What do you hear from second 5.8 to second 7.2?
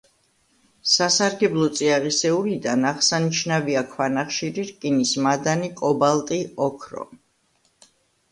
კობალტი, ოქრო.